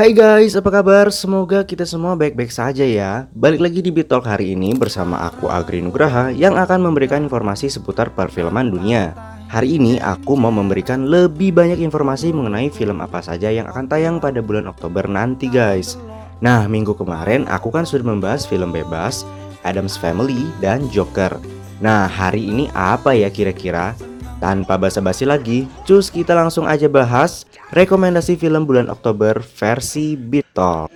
[0.00, 1.12] Hai guys, apa kabar?
[1.12, 3.28] Semoga kita semua baik-baik saja ya.
[3.36, 8.08] Balik lagi di Bitalk hari ini bersama aku Agri Nugraha yang akan memberikan informasi seputar
[8.16, 9.12] perfilman dunia.
[9.52, 14.16] Hari ini aku mau memberikan lebih banyak informasi mengenai film apa saja yang akan tayang
[14.24, 16.00] pada bulan Oktober nanti guys.
[16.40, 19.28] Nah, minggu kemarin aku kan sudah membahas film bebas,
[19.68, 21.36] Adams Family, dan Joker.
[21.84, 23.92] Nah, hari ini apa ya kira-kira?
[24.40, 27.44] Tanpa basa-basi lagi, cus kita langsung aja bahas
[27.76, 30.88] rekomendasi film bulan Oktober versi Beatles.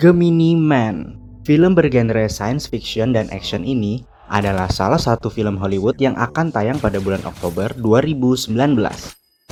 [0.00, 6.14] Gemini Man Film bergenre science fiction dan action ini adalah salah satu film Hollywood yang
[6.14, 8.54] akan tayang pada bulan Oktober 2019.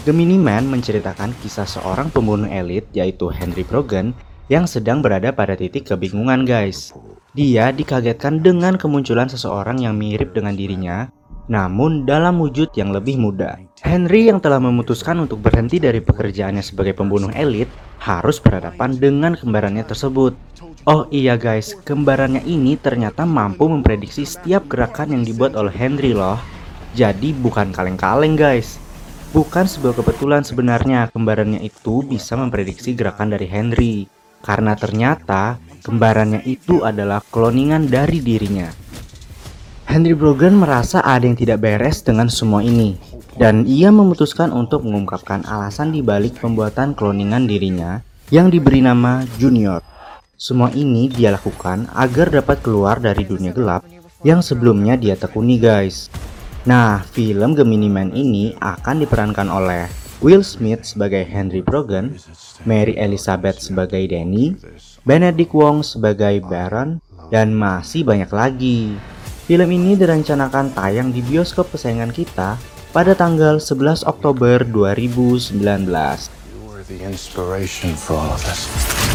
[0.07, 4.17] Gemini Man menceritakan kisah seorang pembunuh elit yaitu Henry Brogan
[4.51, 6.91] yang sedang berada pada titik kebingungan guys.
[7.39, 11.07] Dia dikagetkan dengan kemunculan seseorang yang mirip dengan dirinya,
[11.47, 13.63] namun dalam wujud yang lebih muda.
[13.87, 17.71] Henry yang telah memutuskan untuk berhenti dari pekerjaannya sebagai pembunuh elit
[18.03, 20.35] harus berhadapan dengan kembarannya tersebut.
[20.91, 26.43] Oh iya guys, kembarannya ini ternyata mampu memprediksi setiap gerakan yang dibuat oleh Henry loh.
[26.99, 28.83] Jadi bukan kaleng-kaleng guys.
[29.31, 34.11] Bukan sebuah kebetulan sebenarnya kembarannya itu bisa memprediksi gerakan dari Henry.
[34.41, 38.69] Karena ternyata kembarannya itu adalah kloningan dari dirinya.
[39.91, 42.95] Henry Brogan merasa ada yang tidak beres dengan semua ini,
[43.35, 47.99] dan ia memutuskan untuk mengungkapkan alasan dibalik pembuatan kloningan dirinya
[48.31, 49.83] yang diberi nama Junior.
[50.39, 53.85] Semua ini dia lakukan agar dapat keluar dari dunia gelap
[54.23, 56.07] yang sebelumnya dia tekuni guys.
[56.65, 62.21] Nah, film Gemini Man ini akan diperankan oleh Will Smith sebagai Henry Brogan,
[62.69, 64.53] Mary Elizabeth sebagai Danny,
[65.09, 67.01] Benedict Wong sebagai Baron,
[67.33, 69.01] dan masih banyak lagi.
[69.49, 72.61] Film ini direncanakan tayang di bioskop kesayangan kita
[72.93, 76.41] pada tanggal 11 Oktober 2019.
[76.91, 78.67] the inspiration for all of this.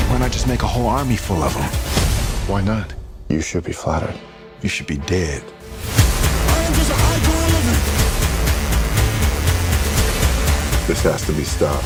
[0.08, 1.68] Why not just make a whole army full of them?
[2.48, 2.94] Why not?
[3.28, 4.16] You should be flattered.
[4.64, 5.44] You should be dead.
[10.86, 11.82] This has to be stopped.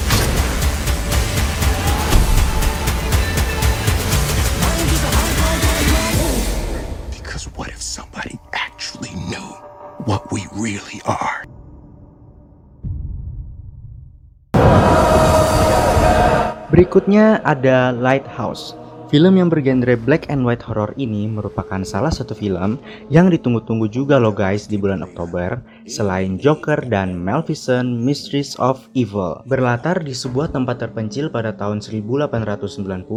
[7.16, 9.56] Because what if somebody actually knew
[10.04, 11.48] what we really are?
[16.68, 18.76] Berikutnya ada Lighthouse.
[19.08, 22.78] Film yang bergenre black and white horror ini merupakan salah satu film
[23.08, 29.42] yang ditunggu-tunggu juga loh guys di bulan Oktober selain Joker dan Maleficent Mysteries of Evil.
[29.50, 33.10] Berlatar di sebuah tempat terpencil pada tahun 1890,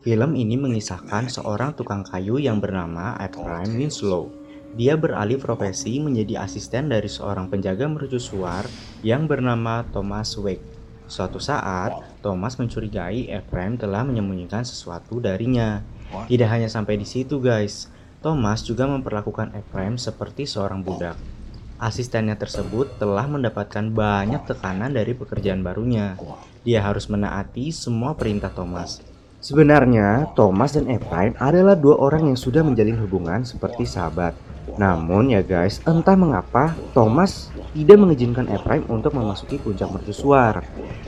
[0.00, 4.32] film ini mengisahkan seorang tukang kayu yang bernama Ephraim Winslow.
[4.80, 8.64] Dia beralih profesi menjadi asisten dari seorang penjaga mercusuar
[9.04, 10.64] yang bernama Thomas Wake.
[11.04, 11.92] Suatu saat,
[12.24, 15.84] Thomas mencurigai Ephraim telah menyembunyikan sesuatu darinya.
[16.30, 17.90] Tidak hanya sampai di situ guys,
[18.24, 21.39] Thomas juga memperlakukan Ephraim seperti seorang budak.
[21.80, 26.12] Asistennya tersebut telah mendapatkan banyak tekanan dari pekerjaan barunya.
[26.60, 29.00] Dia harus menaati semua perintah Thomas.
[29.40, 34.36] Sebenarnya, Thomas dan Ephraim adalah dua orang yang sudah menjalin hubungan seperti sahabat.
[34.76, 40.60] Namun ya guys, entah mengapa Thomas tidak mengizinkan Ephraim untuk memasuki puncak mercusuar.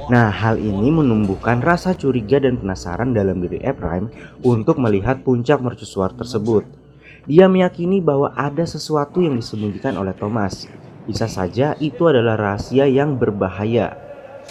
[0.09, 4.09] Nah, hal ini menumbuhkan rasa curiga dan penasaran dalam diri Ephraim
[4.41, 6.65] untuk melihat puncak mercusuar tersebut.
[7.23, 10.67] Dia meyakini bahwa ada sesuatu yang disembunyikan oleh Thomas.
[11.07, 13.95] Bisa saja itu adalah rahasia yang berbahaya.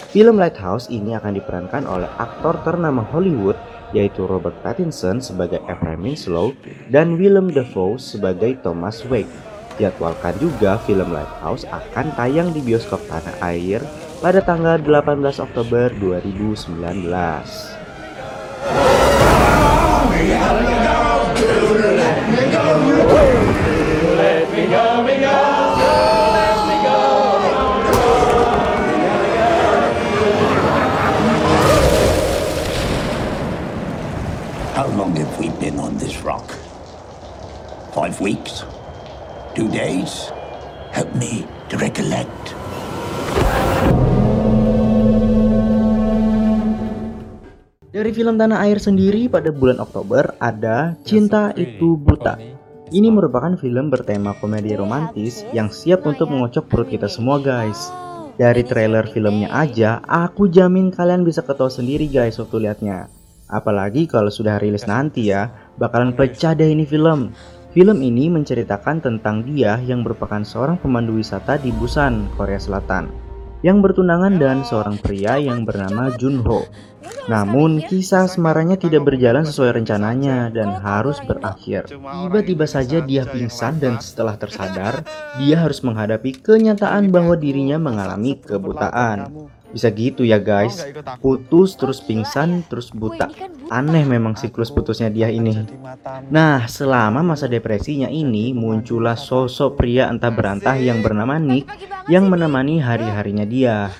[0.08, 3.60] Film Lighthouse ini akan diperankan oleh aktor ternama Hollywood
[3.92, 6.56] yaitu Robert Pattinson sebagai Ephraim Winslow
[6.88, 9.28] dan Willem Dafoe sebagai Thomas Wake.
[9.76, 13.84] Jadwalkan juga film Lighthouse akan tayang di bioskop tanah air
[14.24, 16.72] pada tanggal 18 Oktober 2019.
[34.72, 36.56] How long have we been on this rock?
[37.92, 38.64] Five weeks?
[39.52, 40.32] Two days?
[40.96, 42.56] Help me to recollect.
[47.92, 52.61] Dari film Tanah Air sendiri pada bulan Oktober ada Cinta Itu Buta.
[52.92, 57.88] Ini merupakan film bertema komedi romantis yang siap untuk mengocok perut kita semua guys.
[58.36, 63.08] Dari trailer filmnya aja, aku jamin kalian bisa ketawa sendiri guys waktu liatnya.
[63.48, 65.48] Apalagi kalau sudah rilis nanti ya,
[65.80, 67.32] bakalan pecah deh ini film.
[67.72, 73.31] Film ini menceritakan tentang dia yang merupakan seorang pemandu wisata di Busan, Korea Selatan.
[73.62, 76.66] Yang bertunangan dengan seorang pria yang bernama Junho.
[77.30, 81.86] Namun, kisah asmaranya tidak berjalan sesuai rencananya dan harus berakhir.
[81.90, 85.06] Tiba-tiba saja dia pingsan dan setelah tersadar,
[85.38, 89.30] dia harus menghadapi kenyataan bahwa dirinya mengalami kebutaan.
[89.72, 90.84] Bisa gitu ya guys,
[91.24, 93.32] putus terus pingsan terus buta.
[93.72, 95.64] Aneh memang siklus putusnya dia ini.
[96.28, 101.66] Nah, selama masa depresinya ini muncullah sosok pria entah berantah yang bernama Nick
[102.06, 103.90] yang menemani hari-harinya dia.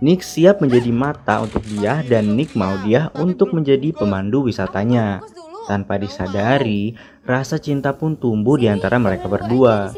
[0.00, 5.20] Nick siap menjadi mata untuk dia dan Nick mau dia untuk menjadi pemandu wisatanya.
[5.68, 6.96] Tanpa disadari,
[7.28, 9.92] rasa cinta pun tumbuh di antara mereka berdua.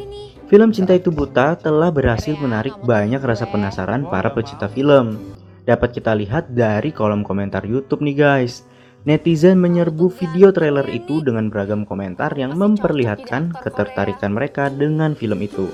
[0.53, 5.17] Film Cinta Itu Buta telah berhasil menarik banyak rasa penasaran para pecinta film.
[5.65, 8.61] Dapat kita lihat dari kolom komentar YouTube nih guys.
[9.01, 15.73] Netizen menyerbu video trailer itu dengan beragam komentar yang memperlihatkan ketertarikan mereka dengan film itu.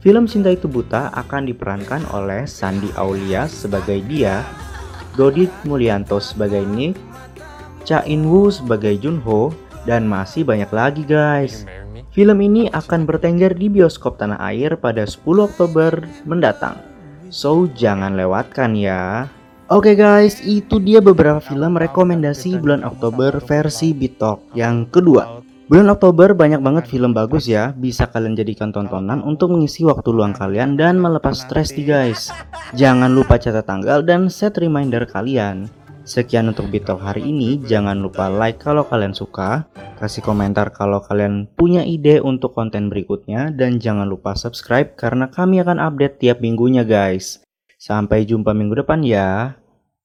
[0.00, 4.40] Film Cinta Itu Buta akan diperankan oleh Sandi Aulia sebagai dia,
[5.12, 6.96] Dodit Mulyanto sebagai Nick,
[7.84, 9.52] Cha In Woo sebagai Junho,
[9.84, 11.68] dan masih banyak lagi guys.
[12.16, 16.80] Film ini akan bertengger di bioskop tanah air pada 10 Oktober mendatang.
[17.28, 19.28] So, jangan lewatkan ya.
[19.68, 25.44] Oke okay guys, itu dia beberapa film rekomendasi bulan Oktober versi Bitok yang kedua.
[25.68, 30.32] Bulan Oktober banyak banget film bagus ya, bisa kalian jadikan tontonan untuk mengisi waktu luang
[30.32, 32.32] kalian dan melepas stres nih guys.
[32.72, 35.68] Jangan lupa catat tanggal dan set reminder kalian.
[36.06, 39.66] Sekian untuk Bitok hari ini, jangan lupa like kalau kalian suka,
[39.98, 45.58] kasih komentar kalau kalian punya ide untuk konten berikutnya, dan jangan lupa subscribe karena kami
[45.58, 47.42] akan update tiap minggunya guys.
[47.74, 49.58] Sampai jumpa minggu depan ya.